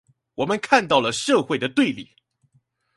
[0.33, 2.15] 我們看到了社會的對立